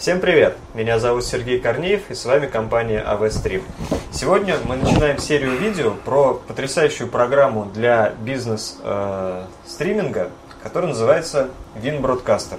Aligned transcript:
Всем 0.00 0.18
привет! 0.18 0.56
Меня 0.72 0.98
зовут 0.98 1.26
Сергей 1.26 1.60
Корнеев 1.60 2.10
и 2.10 2.14
с 2.14 2.24
вами 2.24 2.46
компания 2.46 3.04
AV 3.06 3.28
Stream. 3.28 3.62
Сегодня 4.10 4.56
мы 4.64 4.76
начинаем 4.76 5.18
серию 5.18 5.58
видео 5.58 5.92
про 6.06 6.40
потрясающую 6.48 7.06
программу 7.06 7.66
для 7.66 8.14
бизнес-стриминга, 8.22 10.30
которая 10.62 10.92
называется 10.92 11.50
Win 11.76 12.00
Broadcaster. 12.00 12.58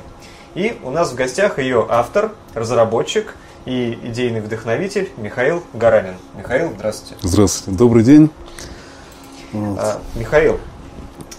И 0.53 0.77
у 0.83 0.91
нас 0.91 1.13
в 1.13 1.15
гостях 1.15 1.57
ее 1.57 1.83
автор, 1.89 2.31
разработчик 2.53 3.35
и 3.65 3.97
идейный 4.03 4.41
вдохновитель 4.41 5.09
Михаил 5.17 5.63
Гаранин. 5.73 6.17
Михаил, 6.35 6.69
здравствуйте. 6.75 7.15
Здравствуйте, 7.23 7.75
добрый 7.75 8.03
день. 8.03 8.29
Вот. 9.51 9.79
А, 9.79 9.99
Михаил, 10.13 10.59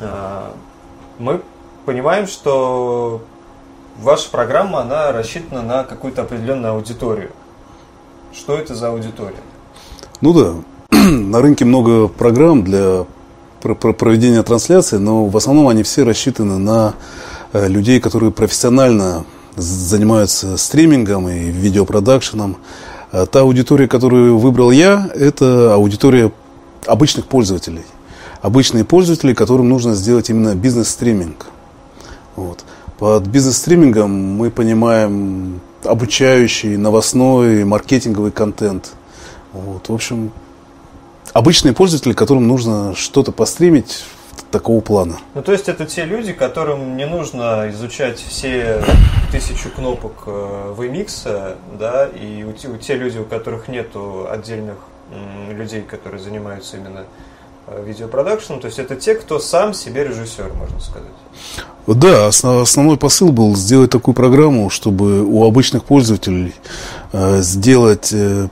а, 0.00 0.52
мы 1.20 1.42
понимаем, 1.86 2.26
что 2.26 3.22
ваша 3.98 4.30
программа, 4.30 4.80
она 4.80 5.12
рассчитана 5.12 5.62
на 5.62 5.84
какую-то 5.84 6.22
определенную 6.22 6.74
аудиторию. 6.74 7.30
Что 8.32 8.56
это 8.56 8.74
за 8.74 8.88
аудитория? 8.88 9.36
Ну 10.20 10.32
да, 10.32 10.54
на 10.98 11.40
рынке 11.40 11.64
много 11.64 12.08
программ 12.08 12.64
для 12.64 13.04
проведения 13.60 14.42
трансляции, 14.42 14.96
но 14.96 15.26
в 15.26 15.36
основном 15.36 15.68
они 15.68 15.82
все 15.82 16.02
рассчитаны 16.02 16.58
на 16.58 16.94
э, 17.52 17.68
людей, 17.68 18.00
которые 18.00 18.32
профессионально 18.32 19.24
занимаются 19.56 20.56
стримингом 20.56 21.28
и 21.28 21.50
видеопродакшеном. 21.50 22.56
А 23.12 23.26
та 23.26 23.40
аудитория, 23.40 23.88
которую 23.88 24.38
выбрал 24.38 24.70
я, 24.70 25.10
это 25.14 25.74
аудитория 25.74 26.32
обычных 26.86 27.26
пользователей. 27.26 27.82
Обычные 28.40 28.84
пользователи, 28.84 29.34
которым 29.34 29.68
нужно 29.68 29.94
сделать 29.94 30.30
именно 30.30 30.54
бизнес-стриминг. 30.54 31.46
Вот. 32.34 32.64
Под 33.02 33.26
бизнес-стримингом 33.26 34.12
мы 34.12 34.48
понимаем 34.48 35.60
обучающий, 35.82 36.76
новостной, 36.76 37.64
маркетинговый 37.64 38.30
контент. 38.30 38.92
Вот, 39.52 39.88
в 39.88 39.92
общем, 39.92 40.30
обычные 41.32 41.74
пользователи, 41.74 42.12
которым 42.12 42.46
нужно 42.46 42.94
что-то 42.94 43.32
постримить 43.32 44.04
такого 44.52 44.80
плана. 44.80 45.18
Ну, 45.34 45.42
то 45.42 45.50
есть 45.50 45.68
это 45.68 45.84
те 45.84 46.04
люди, 46.04 46.32
которым 46.32 46.96
не 46.96 47.04
нужно 47.04 47.68
изучать 47.70 48.20
все 48.20 48.84
тысячу 49.32 49.70
кнопок 49.70 50.22
э, 50.26 50.74
VMix, 50.78 51.56
да, 51.80 52.06
и 52.06 52.44
у 52.44 52.52
те, 52.52 52.68
у 52.68 52.76
те 52.76 52.94
люди, 52.94 53.18
у 53.18 53.24
которых 53.24 53.66
нету 53.66 54.28
отдельных 54.30 54.76
людей, 55.50 55.82
которые 55.82 56.22
занимаются 56.22 56.76
именно 56.76 57.06
Э, 57.66 57.84
видеопродакшн, 57.86 58.54
то 58.54 58.66
есть 58.66 58.78
это 58.80 58.96
те, 58.96 59.14
кто 59.14 59.38
сам 59.38 59.72
себе 59.72 60.02
режиссер, 60.04 60.52
можно 60.52 60.80
сказать. 60.80 61.08
Да, 61.86 62.26
основной 62.28 62.96
посыл 62.96 63.30
был 63.30 63.54
сделать 63.56 63.90
такую 63.90 64.14
программу, 64.14 64.68
чтобы 64.68 65.24
у 65.24 65.44
обычных 65.44 65.84
пользователей 65.84 66.54
э, 67.12 67.40
сделать 67.40 68.12
э, 68.12 68.48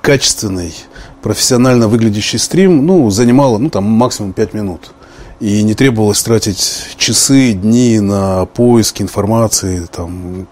качественный, 0.00 0.72
профессионально 1.20 1.88
выглядящий 1.88 2.38
стрим, 2.38 2.86
ну, 2.86 3.10
занимало, 3.10 3.58
ну, 3.58 3.70
там, 3.70 3.84
максимум 3.84 4.32
5 4.32 4.54
минут. 4.54 4.92
И 5.40 5.62
не 5.62 5.74
требовалось 5.74 6.22
тратить 6.22 6.96
часы, 6.96 7.52
дни 7.52 7.98
на 8.00 8.46
поиск 8.46 9.00
информации, 9.00 9.86
там, 9.90 10.46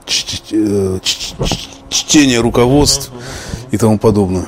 чтение 1.89 2.41
руководств 2.41 3.11
и 3.71 3.79
тому 3.79 3.99
подобное. 3.99 4.47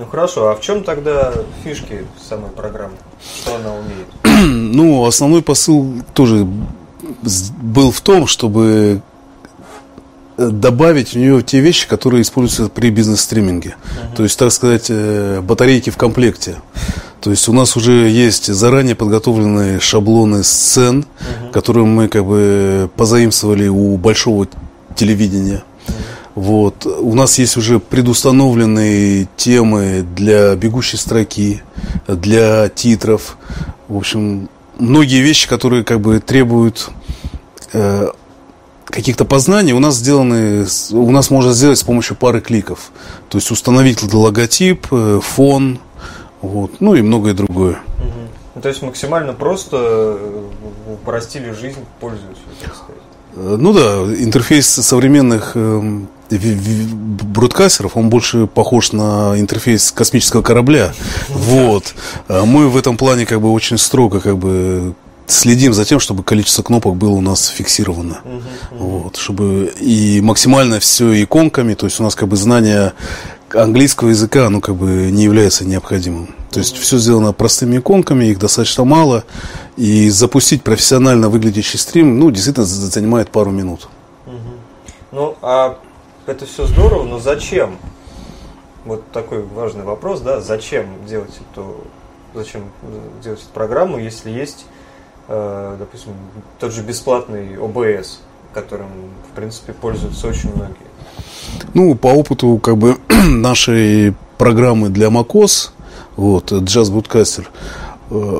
Ну 0.00 0.06
хорошо, 0.06 0.48
а 0.48 0.54
в 0.54 0.62
чем 0.62 0.82
тогда 0.82 1.34
фишки 1.62 2.06
самой 2.26 2.50
программы? 2.50 2.94
Что 3.36 3.56
она 3.56 3.74
умеет? 3.74 4.06
ну, 4.74 5.04
основной 5.04 5.42
посыл 5.42 5.92
тоже 6.14 6.46
был 7.60 7.92
в 7.92 8.00
том, 8.00 8.26
чтобы 8.26 9.02
э, 10.38 10.48
добавить 10.48 11.10
в 11.10 11.16
нее 11.16 11.42
те 11.42 11.60
вещи, 11.60 11.86
которые 11.86 12.22
используются 12.22 12.72
при 12.72 12.88
бизнес-стриминге. 12.88 13.74
Uh-huh. 13.76 14.16
То 14.16 14.22
есть, 14.22 14.38
так 14.38 14.50
сказать, 14.52 14.86
э, 14.88 15.42
батарейки 15.42 15.90
в 15.90 15.98
комплекте. 15.98 16.56
То 17.20 17.30
есть 17.30 17.46
у 17.50 17.52
нас 17.52 17.76
уже 17.76 18.08
есть 18.08 18.46
заранее 18.46 18.94
подготовленные 18.94 19.80
шаблоны 19.80 20.44
сцен, 20.44 21.04
uh-huh. 21.04 21.50
которые 21.52 21.84
мы 21.84 22.08
как 22.08 22.24
бы 22.24 22.88
позаимствовали 22.96 23.68
у 23.68 23.98
большого 23.98 24.48
телевидения. 24.94 25.62
Вот. 26.40 26.86
У 26.86 27.14
нас 27.14 27.38
есть 27.38 27.58
уже 27.58 27.78
предустановленные 27.80 29.28
темы 29.36 30.06
для 30.16 30.56
бегущей 30.56 30.96
строки, 30.96 31.62
для 32.08 32.70
титров. 32.70 33.36
В 33.88 33.98
общем, 33.98 34.48
многие 34.78 35.20
вещи, 35.20 35.46
которые 35.46 35.84
как 35.84 36.00
бы 36.00 36.18
требуют 36.18 36.88
э, 37.74 38.08
каких-то 38.86 39.26
познаний, 39.26 39.74
у 39.74 39.80
нас 39.80 39.96
сделаны, 39.96 40.66
у 40.92 41.10
нас 41.10 41.28
можно 41.28 41.52
сделать 41.52 41.76
с 41.76 41.82
помощью 41.82 42.16
пары 42.16 42.40
кликов. 42.40 42.90
То 43.28 43.36
есть 43.36 43.50
установить 43.50 44.02
логотип, 44.02 44.86
э, 44.92 45.20
фон, 45.22 45.78
вот, 46.40 46.80
ну 46.80 46.94
и 46.94 47.02
многое 47.02 47.34
другое. 47.34 47.80
Угу. 47.98 48.62
То 48.62 48.68
есть 48.70 48.80
максимально 48.80 49.34
просто 49.34 49.76
э, 49.76 50.42
упростили 50.94 51.50
жизнь 51.50 51.84
пользователю, 52.00 52.46
так 52.64 52.74
сказать. 52.74 53.02
Э, 53.36 53.56
ну 53.60 53.74
да, 53.74 54.04
интерфейс 54.24 54.66
современных 54.66 55.54
эм, 55.54 56.08
бродкастеров, 56.30 57.96
он 57.96 58.08
больше 58.08 58.46
похож 58.46 58.92
на 58.92 59.34
интерфейс 59.38 59.90
космического 59.92 60.42
корабля. 60.42 60.92
Вот. 61.28 61.94
А 62.28 62.44
мы 62.44 62.68
в 62.68 62.76
этом 62.76 62.96
плане 62.96 63.26
как 63.26 63.40
бы 63.40 63.50
очень 63.52 63.78
строго 63.78 64.20
как 64.20 64.38
бы 64.38 64.94
следим 65.26 65.72
за 65.72 65.84
тем, 65.84 66.00
чтобы 66.00 66.22
количество 66.22 66.62
кнопок 66.62 66.96
было 66.96 67.12
у 67.12 67.20
нас 67.20 67.46
фиксировано. 67.48 68.20
Вот, 68.70 69.16
чтобы 69.16 69.72
и 69.80 70.20
максимально 70.20 70.80
все 70.80 71.22
иконками, 71.22 71.74
то 71.74 71.86
есть 71.86 72.00
у 72.00 72.02
нас 72.02 72.14
как 72.14 72.28
бы 72.28 72.36
знание 72.36 72.92
английского 73.52 74.10
языка, 74.10 74.46
оно 74.46 74.60
как 74.60 74.76
бы 74.76 75.10
не 75.10 75.24
является 75.24 75.64
необходимым. 75.64 76.34
То 76.50 76.58
есть 76.58 76.76
все 76.76 76.98
сделано 76.98 77.32
простыми 77.32 77.78
иконками, 77.78 78.24
их 78.26 78.38
достаточно 78.38 78.84
мало. 78.84 79.24
И 79.76 80.10
запустить 80.10 80.62
профессионально 80.62 81.28
выглядящий 81.28 81.78
стрим, 81.78 82.18
ну, 82.18 82.30
действительно 82.30 82.66
занимает 82.66 83.30
пару 83.30 83.50
минут. 83.50 83.88
Ну, 85.12 85.36
а 85.42 85.78
это 86.30 86.46
все 86.46 86.66
здорово, 86.66 87.04
но 87.04 87.18
зачем? 87.18 87.76
Вот 88.84 89.10
такой 89.12 89.42
важный 89.42 89.84
вопрос, 89.84 90.20
да, 90.20 90.40
зачем 90.40 90.86
делать 91.06 91.38
эту, 91.52 91.78
зачем 92.34 92.70
делать 93.22 93.40
эту 93.40 93.50
программу, 93.52 93.98
если 93.98 94.30
есть, 94.30 94.64
э, 95.28 95.76
допустим, 95.78 96.12
тот 96.58 96.72
же 96.72 96.82
бесплатный 96.82 97.58
ОБС, 97.58 98.20
которым, 98.54 98.88
в 99.30 99.36
принципе, 99.36 99.72
пользуются 99.72 100.28
очень 100.28 100.54
многие. 100.54 100.76
Ну, 101.74 101.94
по 101.94 102.08
опыту 102.08 102.58
как 102.58 102.78
бы 102.78 102.96
нашей 103.28 104.14
программы 104.38 104.88
для 104.88 105.08
macOS, 105.08 105.70
вот, 106.16 106.52
Jazz 106.52 106.90
Broadcaster, 106.90 107.46
э, 108.10 108.38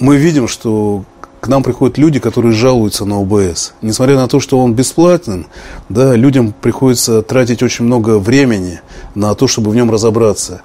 мы 0.00 0.16
видим, 0.16 0.48
что 0.48 1.04
к 1.48 1.50
нам 1.50 1.62
приходят 1.62 1.96
люди, 1.96 2.20
которые 2.20 2.52
жалуются 2.52 3.06
на 3.06 3.22
ОБС. 3.22 3.72
Несмотря 3.80 4.16
на 4.16 4.28
то, 4.28 4.38
что 4.38 4.58
он 4.58 4.74
бесплатен, 4.74 5.46
да, 5.88 6.14
людям 6.14 6.52
приходится 6.52 7.22
тратить 7.22 7.62
очень 7.62 7.86
много 7.86 8.18
времени 8.18 8.82
на 9.14 9.34
то, 9.34 9.48
чтобы 9.48 9.70
в 9.70 9.74
нем 9.74 9.90
разобраться. 9.90 10.60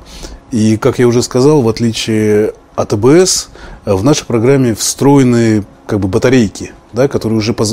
И, 0.51 0.75
как 0.75 0.99
я 0.99 1.07
уже 1.07 1.23
сказал, 1.23 1.61
в 1.61 1.69
отличие 1.69 2.51
от 2.75 2.91
ОБС, 2.91 3.47
в 3.85 4.03
нашей 4.03 4.25
программе 4.25 4.75
встроены 4.75 5.63
как 5.87 6.01
бы 6.01 6.09
батарейки, 6.09 6.73
да, 6.91 7.07
которые 7.07 7.37
уже 7.37 7.53
поз... 7.53 7.69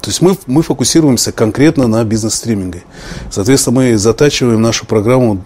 То 0.00 0.06
есть 0.06 0.22
мы, 0.22 0.34
мы 0.46 0.62
фокусируемся 0.62 1.32
конкретно 1.32 1.86
на 1.86 2.02
бизнес-стриминге. 2.02 2.82
Соответственно, 3.30 3.76
мы 3.76 3.98
затачиваем 3.98 4.62
нашу 4.62 4.86
программу 4.86 5.38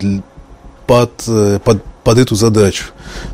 под, 0.86 1.24
э, 1.28 1.58
под 1.64 1.82
под 2.06 2.18
эту 2.18 2.36
задачу. 2.36 2.84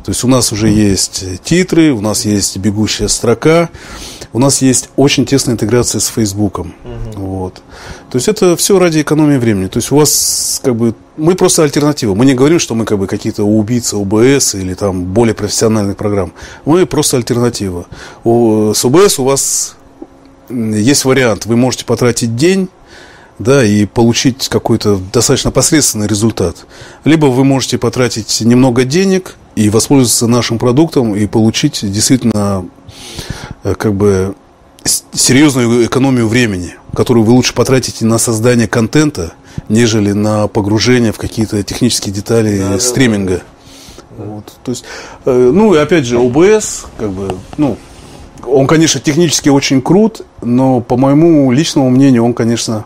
То 0.03 0.09
есть 0.09 0.23
у 0.23 0.27
нас 0.27 0.51
уже 0.51 0.67
есть 0.67 1.23
титры, 1.43 1.91
у 1.91 2.01
нас 2.01 2.25
есть 2.25 2.57
бегущая 2.57 3.07
строка, 3.07 3.69
у 4.33 4.39
нас 4.39 4.63
есть 4.63 4.89
очень 4.95 5.27
тесная 5.27 5.53
интеграция 5.53 5.99
с 5.99 6.07
Фейсбуком. 6.07 6.73
Угу. 6.83 7.21
Вот. 7.23 7.61
То 8.09 8.17
есть 8.17 8.27
это 8.27 8.57
все 8.57 8.79
ради 8.79 9.03
экономии 9.03 9.37
времени. 9.37 9.67
То 9.67 9.77
есть 9.77 9.91
у 9.91 9.97
вас 9.97 10.59
как 10.63 10.75
бы 10.75 10.95
мы 11.17 11.35
просто 11.35 11.61
альтернатива. 11.61 12.15
Мы 12.15 12.25
не 12.25 12.33
говорим, 12.33 12.57
что 12.57 12.73
мы 12.73 12.85
как 12.85 12.97
бы 12.97 13.05
какие-то 13.05 13.43
убийцы 13.43 13.93
ОБС 13.93 14.55
или 14.55 14.73
там 14.73 15.03
более 15.03 15.35
профессиональных 15.35 15.95
программ. 15.95 16.33
Мы 16.65 16.87
просто 16.87 17.17
альтернатива. 17.17 17.85
У, 18.23 18.73
с 18.73 18.83
ОБС 18.83 19.19
у 19.19 19.23
вас 19.25 19.75
есть 20.49 21.05
вариант. 21.05 21.45
Вы 21.45 21.57
можете 21.57 21.85
потратить 21.85 22.35
день 22.35 22.69
да, 23.39 23.63
и 23.63 23.85
получить 23.85 24.47
какой-то 24.49 24.99
достаточно 25.11 25.51
посредственный 25.51 26.07
результат. 26.07 26.65
Либо 27.03 27.27
вы 27.27 27.43
можете 27.43 27.77
потратить 27.77 28.41
немного 28.41 28.83
денег 28.83 29.35
и 29.55 29.69
воспользоваться 29.69 30.27
нашим 30.27 30.59
продуктом 30.59 31.15
и 31.15 31.27
получить 31.27 31.79
действительно 31.81 32.65
э, 33.63 33.75
как 33.75 33.93
бы 33.93 34.35
серьезную 35.13 35.85
экономию 35.85 36.27
времени, 36.27 36.75
которую 36.93 37.23
вы 37.23 37.33
лучше 37.33 37.53
потратите 37.53 38.05
на 38.05 38.17
создание 38.17 38.67
контента, 38.67 39.33
нежели 39.69 40.11
на 40.11 40.47
погружение 40.47 41.11
в 41.11 41.17
какие-то 41.17 41.63
технические 41.63 42.13
детали 42.13 42.59
да, 42.59 42.79
стриминга. 42.79 43.37
Да, 43.37 43.37
да. 44.17 44.23
Вот, 44.25 44.53
то 44.63 44.71
есть, 44.71 44.83
э, 45.25 45.51
ну 45.53 45.73
и 45.73 45.77
опять 45.77 46.05
же, 46.05 46.17
OBS, 46.17 46.85
как 46.97 47.11
бы, 47.11 47.35
ну, 47.57 47.77
он, 48.45 48.67
конечно, 48.67 48.99
технически 48.99 49.49
очень 49.49 49.81
крут, 49.81 50.21
но 50.41 50.81
по 50.81 50.97
моему 50.97 51.51
личному 51.51 51.89
мнению, 51.89 52.25
он, 52.25 52.33
конечно, 52.33 52.85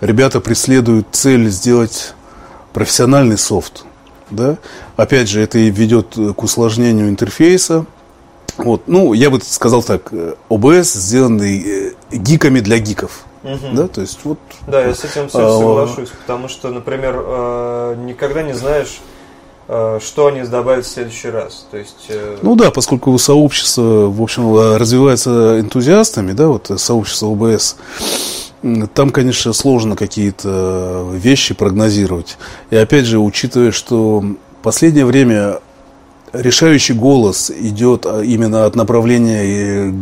ребята 0.00 0.40
преследуют 0.40 1.08
цель 1.12 1.48
сделать 1.50 2.14
профессиональный 2.72 3.38
софт. 3.38 3.84
Да? 4.30 4.56
Опять 4.96 5.28
же, 5.28 5.40
это 5.40 5.58
и 5.58 5.70
ведет 5.70 6.16
к 6.36 6.42
усложнению 6.42 7.08
интерфейса. 7.08 7.86
Вот. 8.58 8.82
Ну, 8.86 9.12
я 9.12 9.30
бы 9.30 9.40
сказал 9.40 9.82
так, 9.82 10.10
OBS 10.48 10.84
сделанный 10.98 11.94
гиками 12.10 12.60
для 12.60 12.78
гиков. 12.78 13.24
Мгм. 13.42 13.76
Да, 13.76 13.86
то 13.86 14.00
есть 14.00 14.18
вот 14.24 14.38
Да, 14.66 14.80
я 14.84 14.92
с 14.94 15.04
этим 15.04 15.30
со- 15.30 15.46
А, 15.46 15.58
соглашусь, 15.58 16.08
потому 16.08 16.48
что, 16.48 16.68
например, 16.70 17.14
э, 17.24 17.94
никогда 18.04 18.42
не 18.42 18.54
знаешь, 18.54 18.98
э, 19.68 20.00
что 20.02 20.26
они 20.26 20.42
добавят 20.42 20.84
в 20.84 20.88
следующий 20.88 21.28
раз. 21.30 21.66
То 21.70 21.76
есть, 21.76 22.06
э, 22.08 22.38
Ну 22.42 22.56
да, 22.56 22.72
поскольку 22.72 23.16
сообщество, 23.18 24.06
в 24.10 24.20
общем, 24.20 24.56
развивается 24.76 25.60
энтузиастами, 25.60 26.32
да, 26.32 26.48
вот 26.48 26.70
сообщество 26.80 27.28
OBS, 27.28 27.76
там, 28.94 29.10
конечно, 29.10 29.52
сложно 29.52 29.96
какие-то 29.96 31.08
вещи 31.12 31.54
прогнозировать. 31.54 32.38
И 32.70 32.76
опять 32.76 33.06
же, 33.06 33.18
учитывая, 33.18 33.72
что 33.72 34.20
в 34.20 34.62
последнее 34.62 35.04
время 35.04 35.60
решающий 36.32 36.92
голос 36.92 37.50
идет 37.50 38.06
а, 38.06 38.20
именно 38.22 38.66
от 38.66 38.76
направления 38.76 39.42
э, 39.44 39.92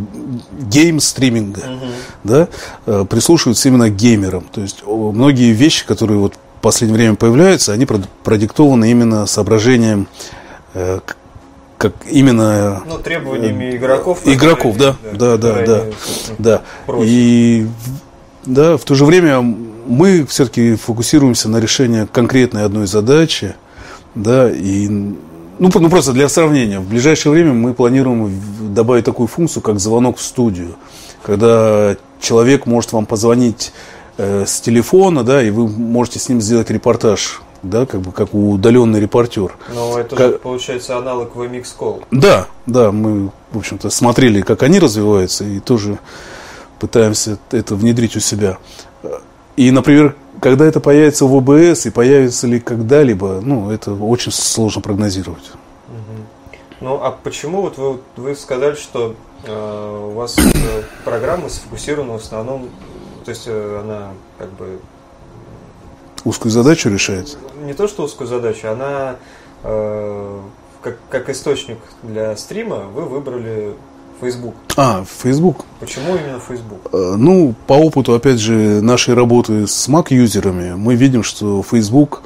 гейм-стриминга, 0.69 1.61
мгм. 1.65 1.91
да, 2.23 2.47
э, 2.85 3.05
прислушиваются 3.09 3.69
именно 3.69 3.89
к 3.89 3.95
геймерам. 3.95 4.45
То 4.51 4.61
есть 4.61 4.83
многие 4.85 5.51
вещи, 5.53 5.85
которые 5.85 6.19
вот 6.19 6.33
в 6.33 6.61
последнее 6.61 6.97
время 6.97 7.15
появляются, 7.15 7.73
они 7.73 7.85
прод- 7.85 8.07
продиктованы 8.23 8.91
именно 8.91 9.25
соображением, 9.27 10.07
э, 10.73 10.99
как 11.77 11.93
именно 12.09 12.83
ну, 12.85 12.97
требованиями 12.97 13.75
игроков. 13.75 14.19
игроков, 14.25 14.77
да, 14.77 14.95
да, 15.13 15.37
да, 15.37 15.65
да. 15.65 15.83
собственно, 16.03 16.37
Да. 16.39 16.61
просят. 16.85 17.07
И 17.09 17.67
да, 18.45 18.77
в 18.77 18.83
то 18.83 18.95
же 18.95 19.05
время 19.05 19.41
мы 19.41 20.25
все-таки 20.25 20.75
фокусируемся 20.75 21.49
на 21.49 21.59
решении 21.59 22.07
конкретной 22.11 22.63
одной 22.63 22.87
задачи, 22.87 23.55
да, 24.15 24.49
и 24.49 24.87
ну, 25.57 25.71
ну, 25.73 25.89
просто 25.89 26.11
для 26.11 26.27
сравнения, 26.27 26.79
в 26.79 26.87
ближайшее 26.87 27.31
время 27.31 27.53
мы 27.53 27.73
планируем 27.73 28.31
добавить 28.73 29.05
такую 29.05 29.27
функцию, 29.27 29.63
как 29.63 29.79
звонок 29.79 30.17
в 30.17 30.21
студию, 30.21 30.75
когда 31.23 31.95
человек 32.19 32.65
может 32.65 32.91
вам 32.91 33.05
позвонить 33.05 33.71
э, 34.17 34.45
с 34.45 34.59
телефона, 34.59 35.23
да, 35.23 35.41
и 35.41 35.49
вы 35.51 35.67
можете 35.67 36.19
с 36.19 36.27
ним 36.27 36.41
сделать 36.41 36.69
репортаж, 36.69 37.41
да, 37.63 37.85
как 37.85 38.01
бы 38.01 38.11
как 38.11 38.33
удаленный 38.33 38.99
репортер. 38.99 39.55
Но 39.73 39.97
это 39.97 40.15
Как- 40.15 40.31
же, 40.33 40.39
получается, 40.39 40.97
аналог 40.97 41.35
VMix 41.35 41.67
Call. 41.79 42.03
Да, 42.11 42.47
да, 42.65 42.91
мы, 42.91 43.31
в 43.51 43.57
общем-то, 43.57 43.89
смотрели, 43.89 44.41
как 44.41 44.61
они 44.63 44.79
развиваются, 44.79 45.45
и 45.45 45.59
тоже 45.59 45.99
пытаемся 46.79 47.37
это 47.51 47.75
внедрить 47.75 48.15
у 48.15 48.19
себя. 48.19 48.57
И, 49.55 49.71
например, 49.71 50.15
когда 50.41 50.65
это 50.65 50.79
появится 50.79 51.25
в 51.25 51.35
ОБС 51.35 51.85
и 51.85 51.89
появится 51.89 52.47
ли 52.47 52.59
когда-либо, 52.59 53.39
ну, 53.41 53.71
это 53.71 53.93
очень 53.93 54.31
сложно 54.31 54.81
прогнозировать. 54.81 55.51
Ну, 56.81 56.99
а 57.01 57.11
почему 57.11 57.61
вот 57.61 57.77
вы, 57.77 57.99
вы 58.17 58.35
сказали, 58.35 58.75
что 58.75 59.15
э, 59.45 60.09
у 60.09 60.11
вас 60.11 60.37
э, 60.37 60.83
программа 61.05 61.49
сфокусирована 61.49 62.13
в 62.13 62.21
основном, 62.21 62.69
то 63.23 63.29
есть 63.29 63.45
э, 63.47 63.81
она 63.81 64.09
как 64.37 64.51
бы 64.51 64.79
Узкую 66.25 66.51
задачу 66.51 66.89
решает. 66.89 67.37
не 67.61 67.73
то 67.73 67.87
что 67.87 68.03
узкую 68.03 68.27
задачу, 68.27 68.67
она 68.67 69.15
э, 69.63 70.41
как, 70.81 70.97
как 71.09 71.29
источник 71.29 71.77
для 72.03 72.35
стрима 72.35 72.79
вы 72.79 73.05
выбрали 73.05 73.75
Facebook. 74.21 74.53
А, 74.77 75.03
Facebook. 75.23 75.65
Почему 75.79 76.15
именно 76.15 76.39
Facebook? 76.39 76.79
Э, 76.93 77.15
Ну, 77.17 77.53
по 77.67 77.73
опыту, 77.73 78.13
опять 78.13 78.39
же, 78.39 78.81
нашей 78.81 79.13
работы 79.13 79.67
с 79.67 79.87
Mac-юзерами, 79.89 80.75
мы 80.75 80.95
видим, 80.95 81.23
что 81.23 81.61
Facebook, 81.63 82.21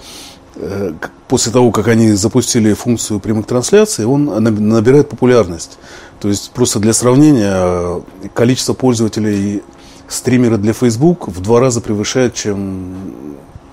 э, 0.55 0.91
после 1.27 1.51
того, 1.51 1.71
как 1.71 1.87
они 1.87 2.11
запустили 2.11 2.73
функцию 2.73 3.19
прямых 3.19 3.45
трансляций, 3.47 4.05
он 4.05 4.25
наб- 4.29 4.59
набирает 4.59 5.09
популярность. 5.09 5.77
То 6.19 6.27
есть, 6.27 6.51
просто 6.51 6.79
для 6.79 6.93
сравнения, 6.93 8.01
количество 8.33 8.73
пользователей 8.73 9.61
стримера 10.07 10.57
для 10.57 10.73
Facebook 10.73 11.27
в 11.27 11.39
два 11.41 11.59
раза 11.59 11.81
превышает, 11.81 12.33
чем 12.33 12.93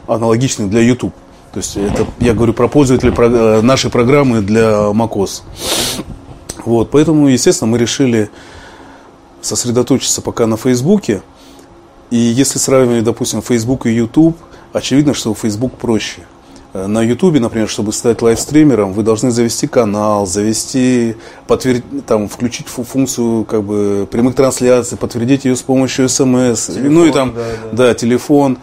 аналогичный 0.07 0.67
для 0.69 0.81
YouTube. 0.81 1.15
То 1.53 1.59
есть, 1.61 1.77
это 1.77 2.07
я 2.21 2.35
говорю 2.35 2.53
про 2.53 2.69
пользователей 2.69 3.13
про- 3.13 3.29
э, 3.31 3.63
нашей 3.63 3.91
программы 3.91 4.43
для 4.43 4.91
macOS. 4.93 5.43
Вот, 6.67 6.91
поэтому, 6.91 7.29
естественно, 7.29 7.71
мы 7.71 7.79
решили 7.79 8.29
сосредоточиться 9.41 10.21
пока 10.21 10.47
на 10.47 10.57
Фейсбуке. 10.57 11.23
И 12.11 12.17
если 12.17 12.59
сравнивать, 12.59 13.05
допустим, 13.05 13.43
Facebook 13.43 13.87
и 13.87 13.91
YouTube, 13.93 14.37
очевидно, 14.73 15.15
что 15.15 15.35
Facebook 15.35 15.75
проще. 15.75 16.23
Э, 16.73 16.87
На 16.87 17.03
YouTube, 17.03 17.39
например, 17.41 17.69
чтобы 17.69 17.93
стать 17.93 18.23
лайвстримером, 18.23 18.93
вы 18.93 19.03
должны 19.03 19.31
завести 19.31 19.67
канал, 19.67 20.27
завести, 20.27 21.17
подтвердить, 21.47 22.07
там, 22.07 22.29
включить 22.29 22.67
фу- 22.69 22.85
функцию 22.85 23.45
как 23.45 23.63
бы, 23.63 24.07
прямых 24.11 24.35
трансляций, 24.35 24.97
подтвердить 24.99 25.45
ее 25.45 25.55
с 25.57 25.63
помощью 25.63 26.09
смс, 26.09 26.67
Телефон, 26.67 26.95
ну 26.95 27.05
и 27.07 27.13
там, 27.13 27.35
да, 27.35 27.43
да. 27.73 27.87
да, 27.89 27.95
телефон. 27.95 28.59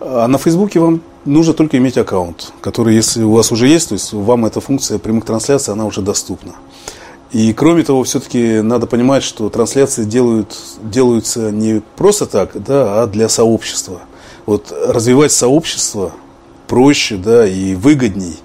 А 0.00 0.26
на 0.28 0.38
Фейсбуке 0.38 0.80
вам 0.80 1.00
нужно 1.24 1.52
только 1.54 1.78
иметь 1.78 1.96
аккаунт, 1.96 2.52
который, 2.60 2.94
если 2.96 3.22
у 3.22 3.32
вас 3.32 3.50
уже 3.52 3.66
есть, 3.68 3.88
то 3.88 3.94
есть 3.94 4.12
вам 4.12 4.44
эта 4.44 4.60
функция 4.60 4.98
прямых 4.98 5.24
трансляций, 5.24 5.72
она 5.72 5.84
уже 5.86 6.00
доступна. 6.02 6.52
И 7.34 7.52
кроме 7.52 7.82
того, 7.82 8.04
все-таки 8.04 8.60
надо 8.60 8.86
понимать, 8.86 9.24
что 9.24 9.50
трансляции 9.50 10.04
делают, 10.04 10.56
делаются 10.84 11.50
не 11.50 11.82
просто 11.96 12.26
так, 12.26 12.52
да, 12.54 13.02
а 13.02 13.08
для 13.08 13.28
сообщества. 13.28 14.02
Вот 14.46 14.72
развивать 14.86 15.32
сообщество 15.32 16.12
проще, 16.68 17.16
да, 17.16 17.44
и 17.44 17.74
выгодней, 17.74 18.36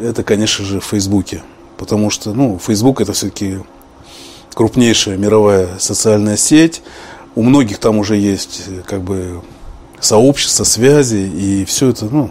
это, 0.00 0.22
конечно 0.22 0.64
же, 0.64 0.78
в 0.78 0.84
Фейсбуке. 0.84 1.42
Потому 1.76 2.08
что, 2.08 2.34
ну, 2.34 2.56
Фейсбук 2.64 3.00
это 3.00 3.14
все-таки 3.14 3.58
крупнейшая 4.54 5.16
мировая 5.16 5.70
социальная 5.80 6.36
сеть. 6.36 6.82
У 7.34 7.42
многих 7.42 7.78
там 7.78 7.98
уже 7.98 8.16
есть, 8.16 8.62
э, 8.68 8.82
как 8.86 9.02
бы, 9.02 9.42
сообщества, 9.98 10.62
связи, 10.62 11.16
и 11.16 11.64
все 11.64 11.88
это, 11.88 12.04
ну, 12.04 12.30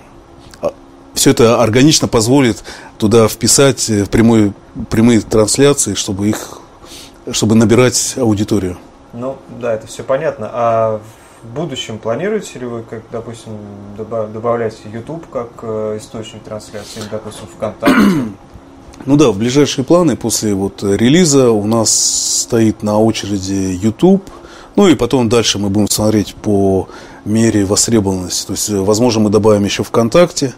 все 1.15 1.31
это 1.31 1.61
органично 1.61 2.07
позволит 2.07 2.63
туда 2.97 3.27
вписать 3.27 3.89
э, 3.89 4.05
прямой, 4.05 4.53
прямые 4.89 5.21
трансляции, 5.21 5.95
чтобы 5.95 6.29
их, 6.29 6.59
чтобы 7.31 7.55
набирать 7.55 8.15
аудиторию. 8.17 8.77
Ну, 9.13 9.37
да, 9.59 9.73
это 9.73 9.87
все 9.87 10.03
понятно. 10.03 10.49
А 10.51 11.01
в 11.41 11.55
будущем 11.55 11.97
планируете 11.97 12.59
ли 12.59 12.65
вы, 12.65 12.83
как, 12.83 13.03
допустим, 13.11 13.53
доба- 13.97 14.31
добавлять 14.31 14.75
YouTube 14.85 15.25
как 15.31 15.49
э, 15.61 15.97
источник 15.99 16.43
трансляции, 16.43 16.99
или, 16.99 17.07
допустим, 17.09 17.47
ВКонтакте? 17.55 17.95
Ну 19.05 19.17
да, 19.17 19.29
в 19.29 19.37
ближайшие 19.37 19.83
планы 19.85 20.15
после 20.15 20.53
вот 20.53 20.81
релиза 20.81 21.51
у 21.51 21.65
нас 21.67 21.93
стоит 22.43 22.81
на 22.81 22.99
очереди 22.99 23.77
YouTube. 23.81 24.23
Ну 24.75 24.87
и 24.87 24.95
потом 24.95 25.29
дальше 25.29 25.59
мы 25.59 25.69
будем 25.69 25.87
смотреть 25.87 26.35
по 26.35 26.87
мере 27.23 27.65
востребованности. 27.65 28.47
То 28.47 28.53
есть, 28.53 28.69
э, 28.69 28.77
возможно, 28.77 29.21
мы 29.21 29.29
добавим 29.29 29.63
еще 29.63 29.83
ВКонтакте. 29.83 30.53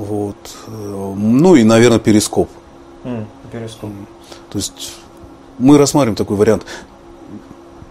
Вот. 0.00 0.36
Э, 0.66 1.14
Ну 1.16 1.54
и, 1.56 1.62
наверное, 1.64 1.98
Перископ. 1.98 2.48
М, 3.04 3.26
Перископ. 3.52 3.90
То 4.50 4.58
есть 4.58 4.94
мы 5.58 5.76
рассматриваем 5.78 6.16
такой 6.16 6.36
вариант. 6.36 6.64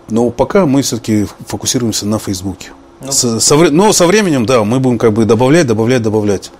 Но 0.09 0.29
пока 0.31 0.65
мы 0.65 0.81
все-таки 0.81 1.27
фокусируемся 1.45 2.07
на 2.07 2.17
Фейсбуке. 2.17 2.71
Ну. 3.01 3.11
Со- 3.11 3.39
со 3.39 3.55
но 3.55 3.93
со 3.93 4.07
временем, 4.07 4.45
да, 4.45 4.63
мы 4.63 4.79
будем 4.79 4.97
как 4.97 5.13
бы 5.13 5.25
добавлять, 5.25 5.67
добавлять, 5.67 6.01
добавлять. 6.01 6.51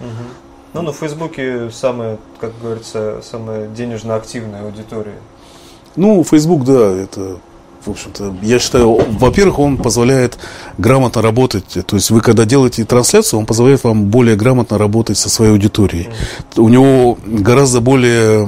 Ну, 0.74 0.82
на 0.84 0.94
Фейсбуке 0.94 1.72
самая, 1.72 2.20
как 2.40 2.52
говорится, 2.62 3.22
самая 3.24 3.68
денежно 3.68 4.16
активная 4.16 4.64
аудитория. 4.64 5.18
Ну, 5.96 6.24
Facebook, 6.24 6.64
да, 6.64 6.92
это, 6.92 7.40
в 7.86 7.92
общем-то, 7.92 8.36
я 8.42 8.60
считаю, 8.60 8.94
во-первых, 8.94 9.60
он 9.60 9.78
позволяет 9.78 10.38
грамотно 10.78 11.22
работать. 11.22 11.78
То 11.86 11.96
есть 11.96 12.12
вы, 12.12 12.22
когда 12.22 12.46
делаете 12.46 12.84
трансляцию, 12.84 13.40
он 13.40 13.46
позволяет 13.46 13.84
вам 13.84 14.06
более 14.06 14.36
грамотно 14.36 14.78
работать 14.78 15.18
со 15.18 15.30
своей 15.30 15.52
аудиторией. 15.52 16.10
У 16.56 16.68
него 16.70 17.18
гораздо 17.26 17.80
более 17.80 18.48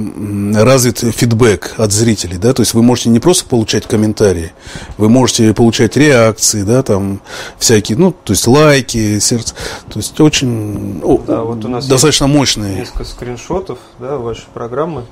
развит 0.62 0.98
фидбэк 0.98 1.74
от 1.78 1.92
зрителей, 1.92 2.38
да, 2.38 2.52
то 2.52 2.60
есть 2.62 2.74
вы 2.74 2.82
можете 2.82 3.08
не 3.08 3.20
просто 3.20 3.46
получать 3.46 3.86
комментарии, 3.86 4.52
вы 4.98 5.08
можете 5.08 5.54
получать 5.54 5.96
реакции, 5.96 6.62
да, 6.62 6.82
там 6.82 7.20
всякие, 7.58 7.98
ну, 7.98 8.12
то 8.12 8.32
есть 8.32 8.46
лайки, 8.46 9.18
сердце, 9.18 9.54
то 9.88 9.98
есть 9.98 10.20
очень 10.20 11.00
о, 11.02 11.18
Да, 11.26 11.42
вот 11.42 11.64
у 11.64 11.68
нас 11.68 11.86
достаточно 11.86 12.26
мощные. 12.26 12.76
Несколько 12.76 13.04
скриншотов, 13.04 13.78
да, 13.98 14.18
вашей 14.18 14.46
программы. 14.52 15.04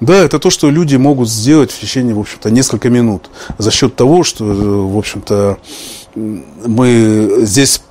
Да, 0.00 0.16
это 0.16 0.38
то, 0.38 0.50
что 0.50 0.70
люди 0.70 0.96
могут 0.96 1.28
сделать 1.28 1.70
в 1.70 1.80
течение, 1.80 2.14
в 2.14 2.20
общем-то, 2.20 2.50
несколько 2.50 2.88
минут. 2.88 3.30
За 3.58 3.70
счет 3.70 3.96
того, 3.96 4.24
что, 4.24 4.44
э, 4.46 4.54
в 4.54 4.96
общем-то, 4.96 5.58
мы 6.14 7.40
здесь 7.42 7.82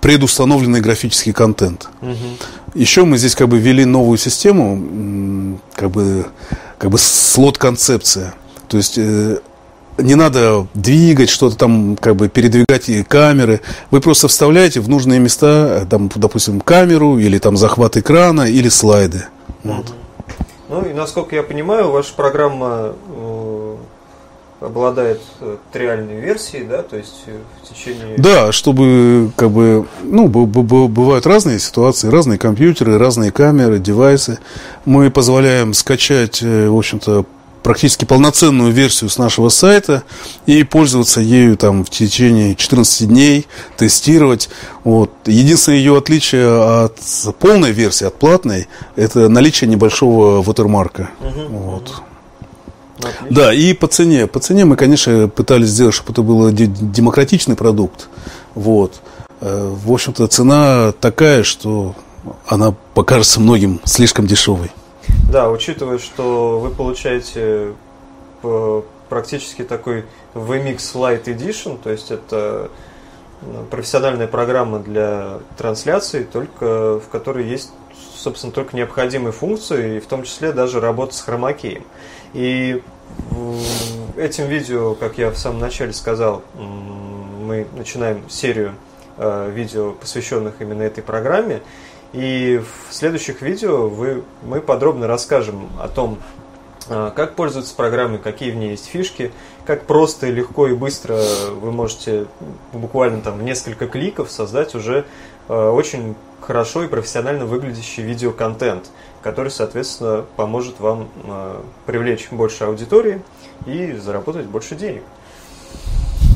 предустановленный 0.00 0.80
графический 0.80 1.32
контент. 1.32 1.88
Еще 2.74 3.04
мы 3.04 3.18
здесь 3.18 3.34
как 3.34 3.48
бы 3.48 3.58
ввели 3.58 3.84
новую 3.84 4.18
систему, 4.18 5.58
как 5.74 5.90
бы, 5.90 6.26
как 6.78 6.90
бы 6.90 6.98
слот-концепция. 6.98 8.34
То 8.68 8.76
есть 8.76 8.94
э, 8.96 9.38
не 9.98 10.14
надо 10.14 10.66
двигать 10.74 11.28
что-то 11.28 11.56
там, 11.56 11.96
как 11.96 12.16
бы 12.16 12.28
передвигать 12.28 12.88
камеры. 13.08 13.60
Вы 13.90 14.00
просто 14.00 14.28
вставляете 14.28 14.80
в 14.80 14.88
нужные 14.88 15.18
места, 15.20 15.86
там, 15.90 16.10
допустим, 16.14 16.60
камеру 16.60 17.18
или 17.18 17.38
там 17.38 17.56
захват 17.56 17.96
экрана 17.96 18.42
или 18.42 18.68
слайды. 18.68 19.24
Вот. 19.64 19.92
Ну 20.68 20.82
и 20.84 20.92
насколько 20.92 21.34
я 21.34 21.42
понимаю, 21.42 21.90
ваша 21.90 22.12
программа 22.14 22.92
э, 23.16 23.76
обладает 24.60 25.20
э, 25.40 25.56
триальной 25.72 26.20
версией, 26.20 26.64
да, 26.64 26.82
то 26.82 26.96
есть 26.96 27.22
э, 27.26 27.38
в 27.62 27.68
течение... 27.68 28.16
Да, 28.18 28.52
чтобы, 28.52 29.30
как 29.34 29.50
бы, 29.50 29.86
ну, 30.02 30.28
бывают 30.28 31.26
разные 31.26 31.58
ситуации, 31.58 32.08
разные 32.08 32.38
компьютеры, 32.38 32.98
разные 32.98 33.32
камеры, 33.32 33.78
девайсы. 33.78 34.40
Мы 34.84 35.10
позволяем 35.10 35.72
скачать, 35.72 36.42
в 36.42 36.76
общем-то, 36.76 37.24
практически 37.68 38.06
полноценную 38.06 38.72
версию 38.72 39.10
с 39.10 39.18
нашего 39.18 39.50
сайта 39.50 40.02
и 40.46 40.62
пользоваться 40.62 41.20
ею 41.20 41.54
там 41.58 41.84
в 41.84 41.90
течение 41.90 42.56
14 42.56 43.06
дней, 43.06 43.46
тестировать. 43.76 44.48
Вот. 44.84 45.10
Единственное 45.26 45.76
ее 45.76 45.98
отличие 45.98 46.48
от 46.84 46.98
полной 47.38 47.72
версии, 47.72 48.06
от 48.06 48.18
платной, 48.18 48.68
это 48.96 49.28
наличие 49.28 49.68
небольшого 49.68 50.42
watermark. 50.42 51.08
Угу, 51.20 51.58
вот. 51.58 52.02
Отлично. 53.00 53.26
Да, 53.28 53.52
и 53.52 53.74
по 53.74 53.86
цене. 53.86 54.26
По 54.26 54.40
цене 54.40 54.64
мы, 54.64 54.74
конечно, 54.76 55.28
пытались 55.28 55.68
сделать, 55.68 55.94
чтобы 55.94 56.12
это 56.12 56.22
был 56.22 56.50
демократичный 56.50 57.54
продукт. 57.54 58.08
Вот. 58.54 59.02
Э, 59.42 59.74
в 59.74 59.92
общем-то, 59.92 60.26
цена 60.28 60.94
такая, 60.98 61.42
что 61.42 61.94
она 62.46 62.74
покажется 62.94 63.40
многим 63.40 63.82
слишком 63.84 64.26
дешевой. 64.26 64.70
Да, 65.30 65.50
учитывая, 65.50 65.98
что 65.98 66.58
вы 66.58 66.70
получаете 66.70 67.74
э, 68.42 68.82
практически 69.08 69.62
такой 69.62 70.04
VMix 70.34 70.76
Lite 70.94 71.24
Edition, 71.24 71.78
то 71.82 71.90
есть 71.90 72.10
это 72.10 72.70
ну, 73.42 73.64
профессиональная 73.64 74.26
программа 74.26 74.78
для 74.78 75.38
трансляции, 75.56 76.24
только 76.24 76.98
в 76.98 77.08
которой 77.10 77.46
есть, 77.46 77.72
собственно, 78.16 78.52
только 78.52 78.76
необходимые 78.76 79.32
функции, 79.32 79.96
и 79.96 80.00
в 80.00 80.06
том 80.06 80.22
числе 80.24 80.52
даже 80.52 80.80
работа 80.80 81.14
с 81.14 81.20
хромакеем. 81.20 81.84
И 82.32 82.82
этим 84.16 84.46
видео, 84.46 84.94
как 84.94 85.18
я 85.18 85.30
в 85.30 85.38
самом 85.38 85.60
начале 85.60 85.92
сказал, 85.92 86.42
мы 86.54 87.66
начинаем 87.76 88.28
серию 88.28 88.74
э, 89.16 89.50
видео, 89.54 89.92
посвященных 89.92 90.60
именно 90.60 90.82
этой 90.82 91.02
программе. 91.02 91.62
И 92.12 92.62
в 92.88 92.94
следующих 92.94 93.42
видео 93.42 93.88
вы, 93.88 94.24
мы 94.42 94.60
подробно 94.60 95.06
расскажем 95.06 95.68
о 95.78 95.88
том, 95.88 96.18
а, 96.88 97.10
как 97.10 97.34
пользоваться 97.34 97.74
программой, 97.74 98.18
какие 98.18 98.50
в 98.50 98.56
ней 98.56 98.70
есть 98.70 98.86
фишки, 98.86 99.30
как 99.66 99.84
просто, 99.84 100.28
легко 100.30 100.68
и 100.68 100.74
быстро 100.74 101.20
вы 101.60 101.70
можете 101.70 102.26
буквально 102.72 103.20
там 103.20 103.44
несколько 103.44 103.86
кликов 103.86 104.30
создать 104.30 104.74
уже 104.74 105.04
а, 105.48 105.70
очень 105.70 106.14
хорошо 106.40 106.84
и 106.84 106.88
профессионально 106.88 107.44
выглядящий 107.44 108.02
видеоконтент, 108.02 108.90
который, 109.22 109.50
соответственно, 109.50 110.24
поможет 110.36 110.80
вам 110.80 111.10
а, 111.24 111.62
привлечь 111.84 112.28
больше 112.30 112.64
аудитории 112.64 113.20
и 113.66 113.92
заработать 113.92 114.46
больше 114.46 114.76
денег. 114.76 115.02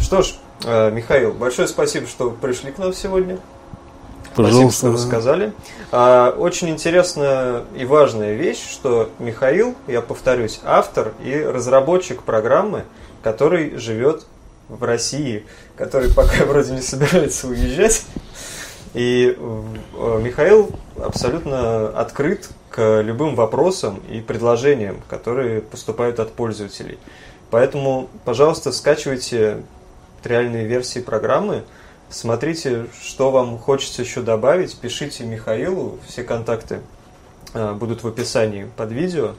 Что 0.03 0.21
ж, 0.21 0.35
Михаил, 0.65 1.33
большое 1.33 1.67
спасибо, 1.67 2.07
что 2.07 2.31
пришли 2.31 2.71
к 2.71 2.79
нам 2.79 2.93
сегодня. 2.93 3.39
Пожалуйста. 4.35 4.71
Спасибо, 4.71 4.73
что 4.73 4.93
рассказали. 4.93 5.53
А, 5.91 6.31
очень 6.31 6.71
интересная 6.71 7.65
и 7.77 7.85
важная 7.85 8.35
вещь, 8.35 8.63
что 8.71 9.11
Михаил, 9.19 9.75
я 9.87 10.01
повторюсь, 10.01 10.61
автор 10.65 11.13
и 11.23 11.37
разработчик 11.39 12.23
программы, 12.23 12.85
который 13.23 13.77
живет 13.77 14.27
в 14.69 14.83
России, 14.83 15.45
который 15.77 16.13
пока 16.13 16.45
вроде 16.47 16.73
не 16.73 16.81
собирается 16.81 17.49
уезжать. 17.49 18.05
И 18.95 19.37
э, 19.39 20.21
Михаил 20.23 20.71
абсолютно 21.03 21.89
открыт 21.89 22.51
к 22.71 23.01
любым 23.01 23.35
вопросам 23.35 24.03
и 24.11 24.21
предложениям, 24.21 25.01
которые 25.09 25.63
поступают 25.63 26.21
от 26.21 26.33
пользователей. 26.33 26.99
Поэтому, 27.51 28.09
пожалуйста, 28.25 28.73
скачивайте 28.73 29.63
реальные 30.25 30.67
версии 30.67 31.01
программы– 31.01 31.65
Смотрите, 32.13 32.89
что 33.03 33.31
вам 33.31 33.59
хочется 33.59 34.03
еще 34.03 34.21
добавить, 34.21 34.77
пишите 34.77 35.25
Михаилу, 35.25 35.99
все 36.07 36.23
контакты 36.23 36.81
а, 37.55 37.73
будут 37.73 38.03
в 38.03 38.07
описании 38.07 38.71
под 38.77 38.93
видео. 38.93 39.33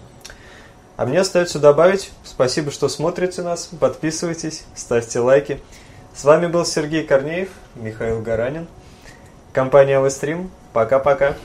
А 0.97 1.05
мне 1.05 1.19
остается 1.19 1.59
добавить, 1.59 2.11
спасибо, 2.23 2.71
что 2.71 2.89
смотрите 2.89 3.43
нас, 3.43 3.69
подписывайтесь, 3.79 4.63
ставьте 4.75 5.19
лайки. 5.19 5.61
С 6.15 6.23
вами 6.23 6.47
был 6.47 6.65
Сергей 6.65 7.03
Корнеев, 7.03 7.49
Михаил 7.75 8.21
Гаранин, 8.21 8.67
компания 9.53 9.99
Авестрим. 9.99 10.49
Пока-пока. 10.73 11.35